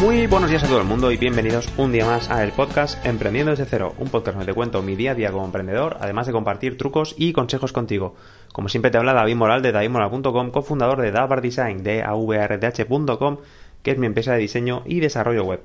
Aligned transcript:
Muy 0.00 0.28
buenos 0.28 0.48
días 0.48 0.62
a 0.62 0.68
todo 0.68 0.78
el 0.80 0.86
mundo 0.86 1.10
y 1.10 1.16
bienvenidos 1.16 1.68
un 1.76 1.90
día 1.90 2.06
más 2.06 2.30
a 2.30 2.44
el 2.44 2.52
podcast 2.52 3.04
Emprendiendo 3.04 3.50
desde 3.50 3.64
cero, 3.64 3.94
un 3.98 4.08
podcast 4.08 4.36
donde 4.36 4.52
te 4.52 4.54
cuento 4.54 4.80
mi 4.80 4.94
día 4.94 5.10
a 5.10 5.14
día 5.16 5.32
como 5.32 5.44
emprendedor, 5.44 5.96
además 6.00 6.28
de 6.28 6.32
compartir 6.32 6.78
trucos 6.78 7.16
y 7.18 7.32
consejos 7.32 7.72
contigo. 7.72 8.14
Como 8.52 8.68
siempre 8.68 8.92
te 8.92 8.98
habla 8.98 9.12
David 9.12 9.34
Moral 9.34 9.60
de 9.60 9.72
davidmoral.com, 9.72 10.52
cofundador 10.52 11.00
de 11.00 11.10
Davar 11.10 11.42
Design 11.42 11.82
de 11.82 12.04
avrdh.com, 12.04 13.38
que 13.82 13.90
es 13.90 13.98
mi 13.98 14.06
empresa 14.06 14.34
de 14.34 14.38
diseño 14.38 14.84
y 14.86 15.00
desarrollo 15.00 15.42
web. 15.42 15.62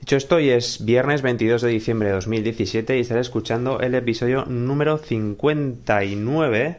Dicho 0.00 0.16
esto, 0.16 0.36
hoy 0.36 0.50
es 0.50 0.84
viernes 0.84 1.22
22 1.22 1.62
de 1.62 1.68
diciembre 1.68 2.08
de 2.08 2.14
2017 2.16 2.96
y 2.96 3.00
estaré 3.02 3.20
escuchando 3.20 3.78
el 3.78 3.94
episodio 3.94 4.46
número 4.46 4.98
59 4.98 6.78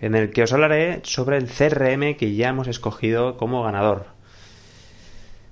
en 0.00 0.14
el 0.14 0.30
que 0.30 0.44
os 0.44 0.52
hablaré 0.54 1.00
sobre 1.02 1.36
el 1.36 1.46
CRM 1.46 2.16
que 2.16 2.34
ya 2.34 2.48
hemos 2.48 2.68
escogido 2.68 3.36
como 3.36 3.62
ganador. 3.62 4.17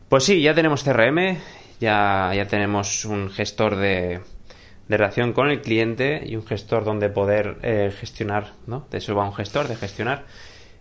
Pues 0.09 0.23
sí, 0.23 0.41
ya 0.41 0.55
tenemos 0.55 0.84
CRM, 0.84 1.37
ya, 1.80 2.30
ya 2.33 2.46
tenemos 2.46 3.05
un 3.05 3.28
gestor 3.28 3.74
de, 3.74 4.20
de 4.87 4.96
relación 4.96 5.32
con 5.32 5.51
el 5.51 5.60
cliente 5.62 6.23
y 6.24 6.37
un 6.37 6.46
gestor 6.46 6.84
donde 6.84 7.09
poder 7.09 7.59
eh, 7.62 7.92
gestionar, 7.98 8.52
¿no? 8.69 8.87
De 8.88 8.98
eso 8.98 9.16
va 9.16 9.24
un 9.24 9.34
gestor, 9.34 9.66
de 9.66 9.74
gestionar. 9.74 10.24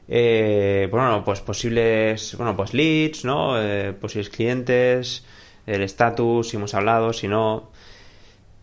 Eh, 0.08 0.88
bueno, 0.92 1.24
pues 1.26 1.42
posibles, 1.42 2.36
bueno, 2.38 2.56
pues 2.56 2.76
leads, 2.76 3.26
¿no? 3.26 3.60
Eh, 3.60 3.94
posibles 3.94 4.30
clientes, 4.30 5.26
el 5.66 5.82
estatus, 5.82 6.50
si 6.50 6.58
hemos 6.58 6.76
hablado, 6.76 7.12
si 7.12 7.28
no. 7.28 7.72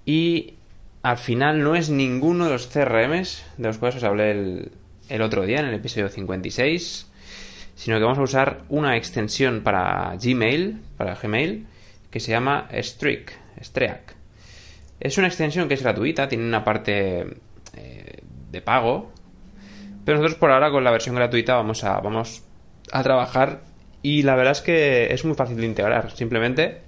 Y 0.06 0.54
al 1.02 1.18
final 1.18 1.64
no 1.64 1.74
es 1.74 1.90
ninguno 1.90 2.44
de 2.44 2.52
los 2.52 2.68
CRMs 2.68 3.44
de 3.56 3.66
los 3.66 3.78
cuales 3.78 3.96
os 3.96 4.04
hablé 4.04 4.30
el, 4.30 4.72
el 5.08 5.22
otro 5.22 5.44
día, 5.44 5.58
en 5.58 5.66
el 5.66 5.74
episodio 5.74 6.08
56 6.08 7.08
sino 7.82 7.98
que 7.98 8.04
vamos 8.04 8.18
a 8.20 8.22
usar 8.22 8.62
una 8.68 8.96
extensión 8.96 9.62
para 9.64 10.16
Gmail, 10.16 10.78
para 10.96 11.16
Gmail, 11.16 11.66
que 12.12 12.20
se 12.20 12.30
llama 12.30 12.68
Streak, 12.72 13.32
Streak. 13.60 14.14
Es 15.00 15.18
una 15.18 15.26
extensión 15.26 15.66
que 15.66 15.74
es 15.74 15.82
gratuita, 15.82 16.28
tiene 16.28 16.44
una 16.44 16.62
parte 16.62 17.26
eh, 17.74 18.20
de 18.52 18.62
pago, 18.62 19.10
pero 20.04 20.18
nosotros 20.18 20.38
por 20.38 20.52
ahora 20.52 20.70
con 20.70 20.84
la 20.84 20.92
versión 20.92 21.16
gratuita 21.16 21.56
vamos 21.56 21.82
a, 21.82 21.98
vamos 21.98 22.44
a 22.92 23.02
trabajar 23.02 23.62
y 24.00 24.22
la 24.22 24.36
verdad 24.36 24.52
es 24.52 24.60
que 24.60 25.12
es 25.12 25.24
muy 25.24 25.34
fácil 25.34 25.56
de 25.56 25.66
integrar. 25.66 26.12
Simplemente, 26.12 26.82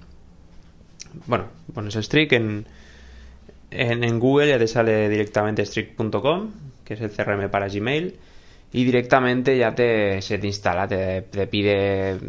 bueno, 1.25 1.47
pones 1.73 1.95
Streak 1.95 2.31
en, 2.31 2.67
en, 3.69 4.01
en 4.05 4.17
Google, 4.17 4.47
ya 4.47 4.57
te 4.57 4.67
sale 4.67 5.09
directamente 5.09 5.65
streak.com, 5.65 6.51
que 6.85 6.93
es 6.93 7.01
el 7.01 7.11
CRM 7.11 7.49
para 7.49 7.67
Gmail 7.67 8.17
y 8.75 8.83
directamente 8.83 9.57
ya 9.57 9.73
te, 9.73 10.21
se 10.21 10.37
te 10.37 10.47
instala, 10.47 10.85
te, 10.85 11.21
pide, 11.47 12.19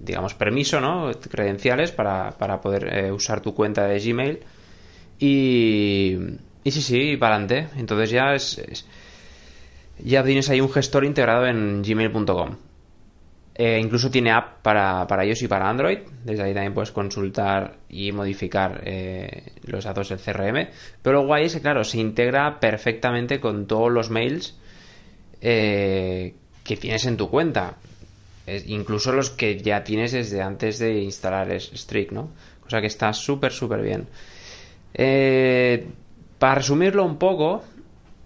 digamos, 0.00 0.32
permiso, 0.32 0.80
¿no? 0.80 1.10
Credenciales 1.30 1.92
para, 1.92 2.30
para 2.38 2.58
poder 2.58 2.88
eh, 2.90 3.12
usar 3.12 3.42
tu 3.42 3.54
cuenta 3.54 3.86
de 3.86 3.98
Gmail. 4.00 4.40
Y, 5.18 6.16
y 6.64 6.70
sí, 6.70 6.80
sí, 6.80 7.16
para 7.18 7.34
adelante. 7.34 7.68
Entonces 7.78 8.08
ya 8.08 8.32
es, 8.32 8.86
ya 9.98 10.24
tienes 10.24 10.48
ahí 10.48 10.62
un 10.62 10.72
gestor 10.72 11.04
integrado 11.04 11.46
en 11.46 11.82
gmail.com. 11.82 12.56
Eh, 13.56 13.78
incluso 13.78 14.10
tiene 14.10 14.30
app 14.30 14.62
para, 14.62 15.06
para 15.06 15.26
iOS 15.26 15.42
y 15.42 15.48
para 15.48 15.68
Android. 15.68 15.98
Desde 16.24 16.44
ahí 16.44 16.54
también 16.54 16.72
puedes 16.72 16.92
consultar 16.92 17.76
y 17.90 18.10
modificar 18.12 18.80
eh, 18.86 19.52
los 19.64 19.84
datos 19.84 20.08
del 20.08 20.18
CRM. 20.18 20.66
Pero 21.02 21.20
lo 21.20 21.26
guay 21.26 21.44
es 21.44 21.56
que, 21.56 21.60
claro, 21.60 21.84
se 21.84 21.98
integra 21.98 22.58
perfectamente 22.58 23.38
con 23.38 23.66
todos 23.66 23.92
los 23.92 24.08
mails 24.08 24.56
eh, 25.40 26.34
que 26.64 26.76
tienes 26.76 27.06
en 27.06 27.16
tu 27.16 27.30
cuenta. 27.30 27.76
incluso 28.66 29.12
los 29.12 29.30
que 29.30 29.60
ya 29.60 29.84
tienes 29.84 30.12
desde 30.12 30.42
antes 30.42 30.78
de 30.78 31.00
instalar 31.02 31.48
Streak, 31.60 32.12
¿no? 32.12 32.30
Cosa 32.62 32.80
que 32.80 32.88
está 32.88 33.12
súper, 33.12 33.52
súper 33.52 33.82
bien. 33.82 34.08
Eh, 34.94 35.86
para 36.38 36.56
resumirlo 36.56 37.04
un 37.04 37.16
poco, 37.16 37.62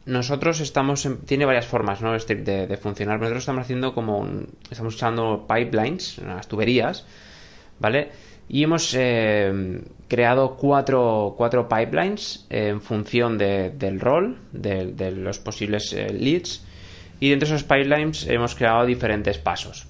nosotros 0.07 0.61
estamos 0.61 1.07
tiene 1.27 1.45
varias 1.45 1.67
formas 1.67 2.01
¿no? 2.01 2.13
de, 2.13 2.67
de, 2.67 2.77
funcionar 2.77 3.19
nosotros 3.19 3.43
estamos 3.43 3.63
haciendo 3.63 3.95
como 3.95 4.29
estamos 4.71 4.95
usando 4.95 5.47
pipelines 5.49 6.19
las 6.19 6.47
tuberías 6.47 7.07
vale 7.81 8.11
y 8.47 8.63
hemos 8.63 8.95
eh, 8.95 9.81
creado 10.09 10.57
cuatro, 10.57 11.35
cuatro, 11.39 11.67
pipelines 11.67 12.47
en 12.51 12.83
función 12.83 13.39
del 13.39 13.99
rol 13.99 14.37
de, 14.53 15.11
los 15.13 15.39
posibles 15.39 15.95
leads 15.95 16.63
y 17.25 17.31
dentro 17.31 17.49
de 17.49 17.55
esos 17.55 17.67
pipelines 17.67 18.27
hemos 18.27 18.55
creado 18.55 18.85
diferentes 18.85 19.39
pasos. 19.39 19.87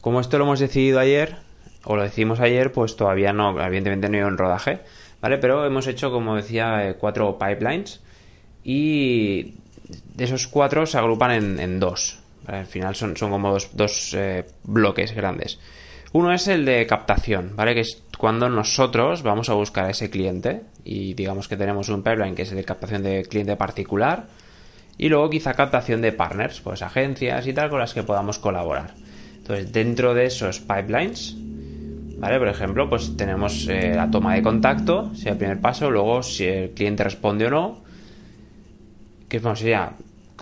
Como 0.00 0.20
esto 0.20 0.38
lo 0.38 0.44
hemos 0.44 0.60
decidido 0.60 1.00
ayer, 1.00 1.38
o 1.82 1.96
lo 1.96 2.04
decidimos 2.04 2.38
ayer, 2.38 2.70
pues 2.70 2.94
todavía 2.94 3.32
no, 3.32 3.60
evidentemente 3.60 4.08
no 4.08 4.16
hay 4.16 4.22
un 4.22 4.38
rodaje, 4.38 4.78
¿vale? 5.20 5.38
Pero 5.38 5.66
hemos 5.66 5.88
hecho, 5.88 6.12
como 6.12 6.36
decía, 6.36 6.88
eh, 6.88 6.94
cuatro 6.94 7.36
pipelines 7.36 8.00
y 8.62 9.54
de 10.14 10.24
esos 10.24 10.46
cuatro 10.46 10.86
se 10.86 10.98
agrupan 10.98 11.58
en, 11.58 11.80
dos. 11.80 12.20
Al 12.46 12.66
final 12.66 12.94
son, 12.94 13.14
como 13.16 13.58
dos, 13.72 14.14
eh, 14.14 14.44
bloques 14.62 15.16
grandes. 15.16 15.58
Uno 16.12 16.32
es 16.32 16.46
el 16.46 16.64
de 16.64 16.86
captación, 16.86 17.56
¿vale? 17.56 17.74
Que 17.74 17.80
es 17.80 18.04
cuando 18.16 18.48
nosotros 18.48 19.24
vamos 19.24 19.50
a 19.50 19.54
buscar 19.54 19.86
a 19.86 19.90
ese 19.90 20.10
cliente 20.10 20.62
y 20.84 21.14
digamos 21.14 21.48
que 21.48 21.56
tenemos 21.56 21.88
un 21.88 22.04
pipeline 22.04 22.36
que 22.36 22.42
es 22.42 22.52
el 22.52 22.58
de 22.58 22.64
captación 22.64 23.02
de 23.02 23.24
cliente 23.24 23.56
particular 23.56 24.28
y 24.98 25.08
luego 25.08 25.30
quizá 25.30 25.54
captación 25.54 26.00
de 26.00 26.12
partners, 26.12 26.60
pues 26.60 26.82
agencias 26.82 27.46
y 27.46 27.52
tal 27.52 27.70
con 27.70 27.80
las 27.80 27.94
que 27.94 28.02
podamos 28.02 28.38
colaborar. 28.38 28.94
Entonces, 29.36 29.72
dentro 29.72 30.14
de 30.14 30.26
esos 30.26 30.60
pipelines, 30.60 31.36
¿vale? 32.18 32.38
Por 32.38 32.48
ejemplo, 32.48 32.88
pues 32.88 33.16
tenemos 33.16 33.68
eh, 33.68 33.92
la 33.94 34.10
toma 34.10 34.34
de 34.34 34.42
contacto, 34.42 35.14
sería 35.14 35.32
el 35.32 35.38
primer 35.38 35.60
paso, 35.60 35.90
luego 35.90 36.22
si 36.22 36.44
el 36.44 36.70
cliente 36.70 37.04
responde 37.04 37.46
o 37.46 37.50
no, 37.50 37.84
que 39.28 39.38
bueno, 39.38 39.56
sería 39.56 39.92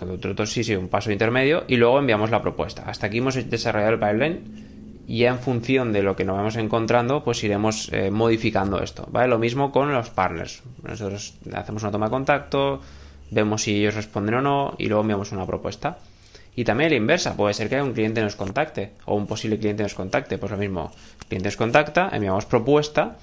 otro, 0.01 0.45
sí, 0.45 0.63
sí, 0.63 0.75
un 0.75 0.87
paso 0.87 1.11
intermedio, 1.11 1.63
y 1.67 1.77
luego 1.77 1.99
enviamos 1.99 2.29
la 2.29 2.41
propuesta. 2.41 2.83
Hasta 2.87 3.07
aquí 3.07 3.19
hemos 3.19 3.35
desarrollado 3.49 3.93
el 3.93 3.99
pipeline 3.99 4.65
y 5.07 5.19
ya 5.19 5.29
en 5.29 5.39
función 5.39 5.93
de 5.93 6.01
lo 6.01 6.15
que 6.15 6.25
nos 6.25 6.35
vamos 6.35 6.55
encontrando, 6.55 7.23
pues 7.23 7.43
iremos 7.43 7.89
eh, 7.93 8.09
modificando 8.09 8.81
esto, 8.81 9.07
¿vale? 9.11 9.27
Lo 9.27 9.37
mismo 9.37 9.71
con 9.71 9.93
los 9.93 10.09
partners. 10.09 10.63
Nosotros 10.83 11.35
hacemos 11.53 11.83
una 11.83 11.91
toma 11.91 12.07
de 12.07 12.11
contacto, 12.11 12.81
vemos 13.31 13.63
si 13.63 13.75
ellos 13.75 13.95
responden 13.95 14.35
o 14.35 14.41
no 14.41 14.75
y 14.77 14.87
luego 14.87 15.01
enviamos 15.01 15.31
una 15.31 15.45
propuesta. 15.45 15.97
Y 16.55 16.63
también 16.63 16.89
la 16.89 16.95
inversa, 16.95 17.35
puede 17.35 17.53
ser 17.53 17.69
que 17.69 17.81
un 17.81 17.93
cliente 17.93 18.21
nos 18.21 18.35
contacte 18.35 18.91
o 19.05 19.15
un 19.15 19.27
posible 19.27 19.59
cliente 19.59 19.83
nos 19.83 19.93
contacte, 19.93 20.37
pues 20.37 20.51
lo 20.51 20.57
mismo, 20.57 20.91
cliente 21.27 21.47
nos 21.49 21.57
contacta, 21.57 22.09
enviamos 22.13 22.45
propuesta, 22.45 23.17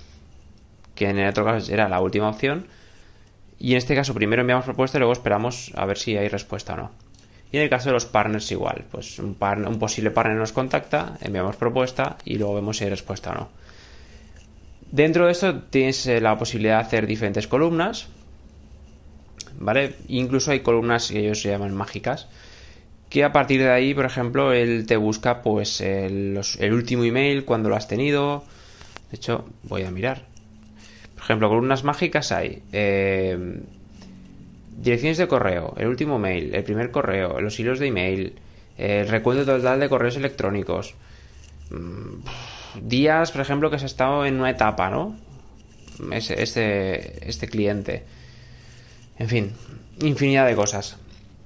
que 0.94 1.08
en 1.08 1.18
el 1.18 1.30
otro 1.30 1.44
caso 1.44 1.72
era 1.72 1.88
la 1.88 2.00
última 2.00 2.28
opción, 2.28 2.66
y 3.58 3.72
en 3.72 3.78
este 3.78 3.94
caso 3.94 4.12
primero 4.12 4.42
enviamos 4.42 4.66
propuesta 4.66 4.98
y 4.98 5.00
luego 5.00 5.14
esperamos 5.14 5.72
a 5.76 5.86
ver 5.86 5.96
si 5.96 6.16
hay 6.16 6.28
respuesta 6.28 6.74
o 6.74 6.76
no. 6.76 6.90
Y 7.52 7.58
en 7.58 7.62
el 7.62 7.70
caso 7.70 7.90
de 7.90 7.92
los 7.92 8.06
partners 8.06 8.50
igual, 8.50 8.84
pues 8.90 9.18
un, 9.18 9.36
un 9.40 9.78
posible 9.78 10.10
partner 10.10 10.36
nos 10.36 10.52
contacta, 10.52 11.18
enviamos 11.20 11.56
propuesta 11.56 12.16
y 12.24 12.36
luego 12.36 12.54
vemos 12.54 12.78
si 12.78 12.84
hay 12.84 12.90
respuesta 12.90 13.30
o 13.30 13.34
no. 13.34 13.48
Dentro 14.90 15.26
de 15.26 15.32
esto 15.32 15.58
tienes 15.70 16.06
eh, 16.06 16.20
la 16.20 16.36
posibilidad 16.36 16.78
de 16.78 16.86
hacer 16.86 17.06
diferentes 17.06 17.46
columnas, 17.46 18.08
¿vale? 19.62 19.94
Incluso 20.08 20.50
hay 20.50 20.60
columnas 20.60 21.08
que 21.10 21.20
ellos 21.20 21.40
se 21.40 21.48
llaman 21.48 21.74
mágicas, 21.74 22.28
que 23.08 23.24
a 23.24 23.32
partir 23.32 23.60
de 23.60 23.70
ahí, 23.70 23.94
por 23.94 24.04
ejemplo, 24.04 24.52
él 24.52 24.86
te 24.86 24.96
busca 24.96 25.42
pues 25.42 25.80
el, 25.80 26.40
último 26.72 27.04
email, 27.04 27.44
cuando 27.44 27.68
lo 27.68 27.76
has 27.76 27.88
tenido. 27.88 28.44
De 29.10 29.16
hecho, 29.16 29.46
voy 29.62 29.82
a 29.84 29.90
mirar. 29.90 30.26
Por 31.14 31.24
ejemplo, 31.24 31.48
columnas 31.48 31.84
mágicas 31.84 32.32
hay 32.32 32.62
eh, 32.72 33.60
direcciones 34.76 35.18
de 35.18 35.28
correo, 35.28 35.74
el 35.76 35.86
último 35.86 36.18
mail, 36.18 36.54
el 36.54 36.64
primer 36.64 36.90
correo, 36.90 37.40
los 37.40 37.58
hilos 37.60 37.78
de 37.78 37.86
email, 37.88 38.34
el 38.76 39.06
recuento 39.08 39.44
total 39.44 39.78
de 39.78 39.88
correos 39.88 40.16
electrónicos. 40.16 40.94
Mm, 41.70 42.88
días, 42.88 43.30
por 43.30 43.42
ejemplo, 43.42 43.70
que 43.70 43.76
has 43.76 43.84
estado 43.84 44.24
en 44.24 44.40
una 44.40 44.50
etapa, 44.50 44.90
¿no? 44.90 45.16
este, 46.10 47.28
este 47.28 47.46
cliente. 47.46 48.04
En 49.18 49.28
fin, 49.28 49.52
infinidad 50.00 50.46
de 50.46 50.54
cosas. 50.54 50.98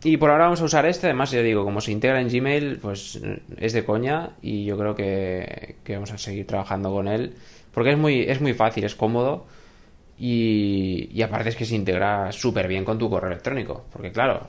Y 0.02 0.18
por 0.18 0.30
ahora 0.30 0.44
vamos 0.44 0.60
a 0.60 0.64
usar 0.64 0.86
este, 0.86 1.06
además 1.06 1.30
ya 1.30 1.42
digo, 1.42 1.64
como 1.64 1.80
se 1.80 1.90
integra 1.90 2.20
en 2.20 2.28
Gmail, 2.28 2.78
pues 2.78 3.20
es 3.56 3.72
de 3.72 3.84
coña 3.84 4.30
y 4.40 4.64
yo 4.64 4.78
creo 4.78 4.94
que, 4.94 5.76
vamos 5.88 6.12
a 6.12 6.18
seguir 6.18 6.46
trabajando 6.46 6.92
con 6.92 7.08
él. 7.08 7.34
Porque 7.72 7.90
es 7.90 7.98
muy, 7.98 8.22
es 8.22 8.40
muy 8.40 8.54
fácil, 8.54 8.84
es 8.84 8.94
cómodo 8.94 9.46
y, 10.18 11.10
y 11.12 11.22
aparte 11.22 11.50
es 11.50 11.56
que 11.56 11.64
se 11.64 11.74
integra 11.74 12.30
súper 12.32 12.68
bien 12.68 12.84
con 12.84 12.98
tu 12.98 13.10
correo 13.10 13.30
electrónico. 13.30 13.84
Porque 13.92 14.12
claro, 14.12 14.46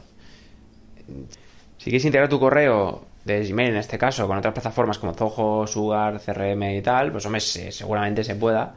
si 1.78 1.86
quieres 1.86 2.06
integrar 2.06 2.30
tu 2.30 2.40
correo 2.40 3.06
de 3.26 3.44
Gmail 3.46 3.70
en 3.70 3.78
este 3.78 3.98
caso 3.98 4.28
con 4.28 4.38
otras 4.38 4.54
plataformas 4.54 5.00
como 5.00 5.14
Zoho, 5.14 5.68
Sugar, 5.68 6.20
CRM 6.20 6.64
y 6.78 6.82
tal, 6.82 7.12
pues 7.12 7.26
hombre, 7.26 7.42
seguramente 7.42 8.24
se 8.24 8.36
pueda 8.36 8.76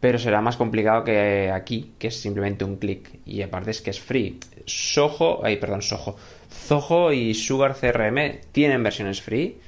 pero 0.00 0.18
será 0.18 0.40
más 0.40 0.56
complicado 0.56 1.02
que 1.02 1.50
aquí, 1.50 1.92
que 1.98 2.08
es 2.08 2.20
simplemente 2.20 2.64
un 2.64 2.76
clic. 2.76 3.20
Y 3.26 3.42
aparte 3.42 3.72
es 3.72 3.80
que 3.80 3.90
es 3.90 4.00
free. 4.00 4.38
Soho, 4.64 5.44
ay, 5.44 5.56
perdón, 5.56 5.82
Soho. 5.82 6.16
Zoho 6.50 7.12
y 7.12 7.34
Sugar 7.34 7.74
CRM 7.74 8.40
tienen 8.52 8.82
versiones 8.82 9.20
free, 9.20 9.58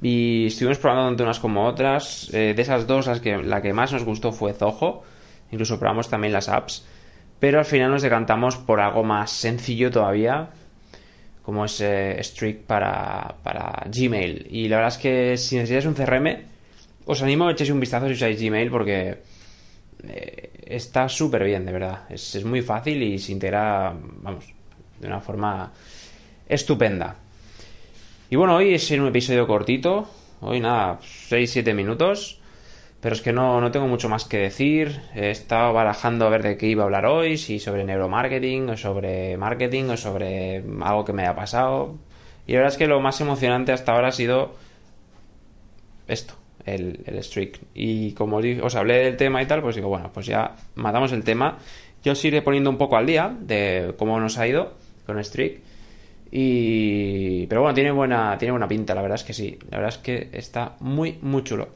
Y 0.00 0.46
estuvimos 0.46 0.78
probando 0.78 1.08
tanto 1.08 1.24
unas 1.24 1.40
como 1.40 1.66
otras. 1.66 2.30
Eh, 2.32 2.54
de 2.54 2.62
esas 2.62 2.86
dos, 2.86 3.06
las 3.06 3.20
que, 3.20 3.36
la 3.36 3.60
que 3.60 3.72
más 3.74 3.92
nos 3.92 4.04
gustó 4.04 4.32
fue 4.32 4.54
Zoho. 4.54 5.02
Incluso 5.50 5.78
probamos 5.78 6.08
también 6.08 6.32
las 6.32 6.48
apps. 6.48 6.86
Pero 7.38 7.58
al 7.58 7.64
final 7.66 7.90
nos 7.90 8.02
decantamos 8.02 8.56
por 8.56 8.80
algo 8.80 9.04
más 9.04 9.30
sencillo 9.30 9.90
todavía. 9.90 10.48
Como 11.42 11.66
es 11.66 11.78
eh, 11.82 12.16
Streak 12.22 12.62
para, 12.62 13.34
para 13.42 13.84
Gmail. 13.94 14.46
Y 14.50 14.68
la 14.68 14.76
verdad 14.76 14.94
es 14.94 14.98
que 14.98 15.36
si 15.36 15.56
necesitáis 15.56 15.84
un 15.84 15.94
CRM, 15.94 16.53
os 17.06 17.22
animo 17.22 17.46
a 17.46 17.52
echéis 17.52 17.70
un 17.70 17.80
vistazo 17.80 18.08
si 18.08 18.14
usáis 18.14 18.40
Gmail 18.40 18.70
porque 18.70 19.20
eh, 20.08 20.50
está 20.64 21.08
súper 21.08 21.44
bien, 21.44 21.64
de 21.66 21.72
verdad. 21.72 22.04
Es, 22.08 22.44
muy 22.44 22.62
fácil 22.62 23.02
y 23.02 23.18
se 23.18 23.32
integra, 23.32 23.94
vamos, 24.22 24.46
de 25.00 25.06
una 25.06 25.20
forma 25.20 25.72
estupenda. 26.48 27.16
Y 28.30 28.36
bueno, 28.36 28.56
hoy 28.56 28.74
es 28.74 28.90
un 28.90 29.06
episodio 29.06 29.46
cortito. 29.46 30.08
Hoy 30.40 30.60
nada, 30.60 30.98
6-7 31.00 31.74
minutos. 31.74 32.40
Pero 33.00 33.14
es 33.14 33.20
que 33.20 33.34
no, 33.34 33.60
no 33.60 33.70
tengo 33.70 33.86
mucho 33.86 34.08
más 34.08 34.24
que 34.24 34.38
decir. 34.38 35.02
He 35.14 35.30
estado 35.30 35.74
barajando 35.74 36.26
a 36.26 36.30
ver 36.30 36.42
de 36.42 36.56
qué 36.56 36.66
iba 36.68 36.84
a 36.84 36.86
hablar 36.86 37.04
hoy. 37.04 37.36
Si 37.36 37.60
sobre 37.60 37.84
neuromarketing, 37.84 38.70
o 38.70 38.76
sobre 38.78 39.36
marketing, 39.36 39.90
o 39.90 39.96
sobre 39.98 40.64
algo 40.80 41.04
que 41.04 41.12
me 41.12 41.22
haya 41.22 41.36
pasado. 41.36 41.98
Y 42.46 42.52
la 42.52 42.60
verdad 42.60 42.72
es 42.72 42.78
que 42.78 42.86
lo 42.86 43.00
más 43.00 43.20
emocionante 43.20 43.72
hasta 43.72 43.92
ahora 43.92 44.08
ha 44.08 44.12
sido 44.12 44.54
esto, 46.06 46.34
el, 46.64 47.00
el 47.06 47.22
streak. 47.22 47.60
Y 47.74 48.12
como 48.12 48.40
os 48.62 48.74
hablé 48.74 49.04
del 49.04 49.16
tema 49.16 49.42
y 49.42 49.46
tal, 49.46 49.62
pues 49.62 49.76
digo, 49.76 49.88
bueno, 49.88 50.10
pues 50.12 50.26
ya 50.26 50.56
matamos 50.74 51.12
el 51.12 51.24
tema. 51.24 51.58
Yo 52.02 52.12
os 52.12 52.24
iré 52.24 52.42
poniendo 52.42 52.70
un 52.70 52.78
poco 52.78 52.96
al 52.96 53.06
día 53.06 53.34
de 53.40 53.94
cómo 53.96 54.18
nos 54.20 54.38
ha 54.38 54.46
ido 54.46 54.74
con 55.06 55.22
streak. 55.22 55.60
Y... 56.30 57.46
Pero 57.46 57.62
bueno, 57.62 57.74
tiene 57.74 57.92
buena, 57.92 58.36
tiene 58.38 58.52
buena 58.52 58.68
pinta, 58.68 58.94
la 58.94 59.02
verdad 59.02 59.16
es 59.16 59.24
que 59.24 59.32
sí. 59.32 59.58
La 59.70 59.78
verdad 59.78 59.94
es 59.94 59.98
que 59.98 60.28
está 60.32 60.76
muy, 60.80 61.18
muy 61.22 61.44
chulo. 61.44 61.68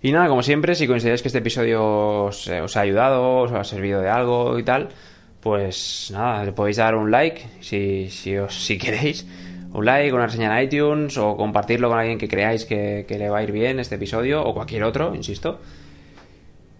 Y 0.00 0.12
nada, 0.12 0.28
como 0.28 0.42
siempre, 0.42 0.74
si 0.74 0.86
consideráis 0.86 1.22
que 1.22 1.28
este 1.28 1.38
episodio 1.38 2.24
os, 2.24 2.46
eh, 2.48 2.60
ha 2.60 2.80
ayudado, 2.80 3.38
os 3.38 3.52
ha 3.52 3.64
servido 3.64 4.02
de 4.02 4.10
algo 4.10 4.58
y 4.58 4.62
tal, 4.62 4.90
pues 5.40 6.10
nada, 6.12 6.44
le 6.44 6.52
podéis 6.52 6.76
dar 6.76 6.94
un 6.94 7.10
like 7.10 7.42
si, 7.60 8.10
si, 8.10 8.36
os, 8.36 8.54
si 8.54 8.76
queréis. 8.76 9.26
Un 9.74 9.84
like, 9.84 10.14
una 10.14 10.26
reseña 10.26 10.58
en 10.58 10.64
iTunes 10.64 11.18
o 11.18 11.36
compartirlo 11.36 11.88
con 11.88 11.98
alguien 11.98 12.16
que 12.16 12.28
creáis 12.28 12.64
que, 12.64 13.04
que 13.06 13.18
le 13.18 13.28
va 13.28 13.38
a 13.38 13.42
ir 13.42 13.52
bien 13.52 13.80
este 13.80 13.96
episodio 13.96 14.42
o 14.42 14.54
cualquier 14.54 14.84
otro, 14.84 15.14
insisto. 15.14 15.58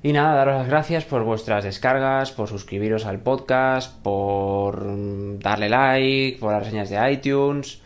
Y 0.05 0.13
nada, 0.13 0.35
daros 0.35 0.55
las 0.59 0.69
gracias 0.69 1.05
por 1.05 1.25
vuestras 1.25 1.65
descargas, 1.65 2.31
por 2.31 2.47
suscribiros 2.47 3.05
al 3.05 3.21
podcast, 3.21 4.01
por 4.03 4.85
darle 5.39 5.69
like, 5.69 6.39
por 6.39 6.53
las 6.53 6.63
reseñas 6.63 6.91
de 6.91 7.11
iTunes, 7.11 7.81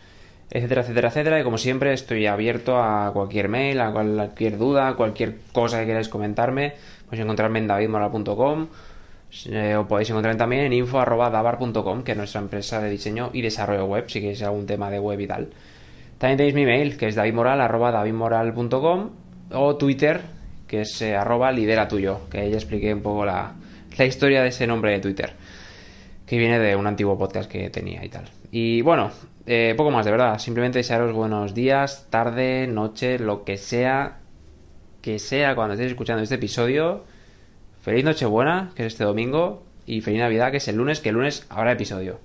etcétera, 0.51 0.81
etcétera, 0.81 1.07
etcétera. 1.07 1.39
Y 1.39 1.43
como 1.43 1.57
siempre, 1.57 1.91
estoy 1.93 2.27
abierto 2.27 2.77
a 2.77 3.11
cualquier 3.13 3.49
mail, 3.49 3.79
a 3.79 3.91
cualquier 3.91 4.57
duda, 4.57 4.95
cualquier 4.95 5.37
cosa 5.53 5.79
que 5.79 5.87
queráis 5.87 6.09
comentarme. 6.09 6.73
Podéis 7.05 7.23
encontrarme 7.23 7.59
en 7.59 7.67
davidmoral.com 7.67 8.67
eh, 9.45 9.75
o 9.75 9.87
podéis 9.87 10.09
encontrarme 10.09 10.37
también 10.37 10.63
en 10.63 10.73
info.davar.com, 10.73 12.03
que 12.03 12.11
es 12.11 12.17
nuestra 12.17 12.41
empresa 12.41 12.81
de 12.81 12.89
diseño 12.89 13.29
y 13.33 13.41
desarrollo 13.41 13.85
web, 13.85 14.05
si 14.07 14.19
queréis 14.21 14.41
algún 14.43 14.65
tema 14.65 14.89
de 14.89 14.99
web 14.99 15.19
y 15.19 15.27
tal. 15.27 15.49
También 16.17 16.37
tenéis 16.37 16.55
mi 16.55 16.65
mail, 16.65 16.97
que 16.97 17.07
es 17.07 17.15
davidmoral.davidmoral.com 17.15 19.09
o 19.51 19.75
Twitter, 19.77 20.21
que 20.67 20.81
es 20.81 21.01
eh, 21.01 21.15
arroba 21.15 21.51
lidera 21.51 21.87
tuyo, 21.87 22.21
que 22.29 22.39
ahí 22.39 22.53
expliqué 22.53 22.93
un 22.93 23.01
poco 23.01 23.25
la, 23.25 23.53
la 23.97 24.05
historia 24.05 24.41
de 24.41 24.49
ese 24.49 24.67
nombre 24.67 24.91
de 24.91 24.99
Twitter, 24.99 25.33
que 26.25 26.37
viene 26.37 26.59
de 26.59 26.75
un 26.75 26.87
antiguo 26.87 27.17
podcast 27.17 27.49
que 27.49 27.69
tenía 27.69 28.03
y 28.03 28.09
tal. 28.09 28.25
Y 28.51 28.81
bueno, 28.81 29.11
eh, 29.45 29.73
poco 29.77 29.91
más 29.91 30.05
de 30.05 30.11
verdad, 30.11 30.37
simplemente 30.39 30.79
desearos 30.79 31.13
buenos 31.13 31.53
días, 31.53 32.07
tarde, 32.09 32.67
noche, 32.67 33.17
lo 33.19 33.43
que 33.43 33.57
sea, 33.57 34.19
que 35.01 35.19
sea 35.19 35.55
cuando 35.55 35.73
estéis 35.73 35.91
escuchando 35.91 36.21
este 36.21 36.35
episodio. 36.35 37.03
Feliz 37.81 38.03
Nochebuena, 38.03 38.71
que 38.75 38.85
es 38.85 38.93
este 38.93 39.03
domingo, 39.03 39.63
y 39.85 40.01
feliz 40.01 40.19
Navidad, 40.19 40.51
que 40.51 40.57
es 40.57 40.67
el 40.67 40.75
lunes, 40.75 40.99
que 40.99 41.09
el 41.09 41.15
lunes 41.15 41.45
habrá 41.49 41.71
episodio. 41.71 42.19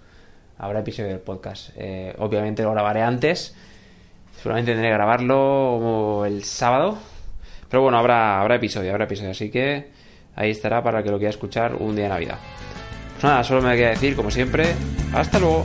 Habrá 0.58 0.80
episodio 0.80 1.08
del 1.10 1.20
podcast. 1.20 1.70
Eh, 1.76 2.14
obviamente 2.18 2.62
lo 2.62 2.72
grabaré 2.72 3.02
antes. 3.02 3.56
Seguramente 4.36 4.72
tendré 4.72 4.90
que 4.90 4.94
grabarlo 4.94 6.24
el 6.26 6.44
sábado, 6.44 6.98
pero 7.70 7.82
bueno, 7.82 7.98
habrá, 7.98 8.40
habrá 8.40 8.56
episodio, 8.56 8.90
habrá 8.90 9.04
episodio, 9.04 9.30
así 9.30 9.50
que 9.50 9.88
ahí 10.36 10.50
estará 10.50 10.82
para 10.82 11.02
que 11.02 11.10
lo 11.10 11.18
quiera 11.18 11.30
escuchar 11.30 11.74
un 11.76 11.94
día 11.94 12.04
de 12.04 12.10
Navidad. 12.10 12.38
Pues 13.14 13.24
nada, 13.24 13.42
solo 13.44 13.62
me 13.62 13.76
queda 13.76 13.90
decir, 13.90 14.14
como 14.16 14.30
siempre, 14.30 14.74
hasta 15.14 15.38
luego. 15.38 15.64